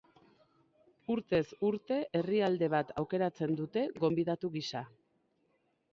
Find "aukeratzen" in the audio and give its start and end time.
3.03-3.55